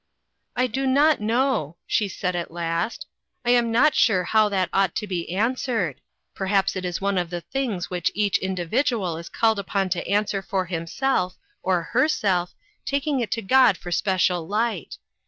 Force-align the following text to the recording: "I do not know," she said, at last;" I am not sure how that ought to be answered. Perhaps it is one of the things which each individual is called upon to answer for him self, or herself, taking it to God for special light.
"I 0.55 0.65
do 0.65 0.87
not 0.87 1.21
know," 1.21 1.77
she 1.85 2.07
said, 2.07 2.35
at 2.35 2.49
last;" 2.49 3.05
I 3.45 3.51
am 3.51 3.71
not 3.71 3.93
sure 3.93 4.23
how 4.23 4.49
that 4.49 4.69
ought 4.73 4.95
to 4.95 5.05
be 5.05 5.31
answered. 5.31 6.01
Perhaps 6.33 6.75
it 6.75 6.85
is 6.85 6.99
one 6.99 7.19
of 7.19 7.29
the 7.29 7.41
things 7.41 7.91
which 7.91 8.09
each 8.15 8.39
individual 8.39 9.15
is 9.15 9.29
called 9.29 9.59
upon 9.59 9.89
to 9.89 10.07
answer 10.09 10.41
for 10.41 10.65
him 10.65 10.87
self, 10.87 11.37
or 11.61 11.83
herself, 11.83 12.55
taking 12.83 13.19
it 13.19 13.29
to 13.33 13.43
God 13.43 13.77
for 13.77 13.91
special 13.91 14.47
light. 14.47 14.97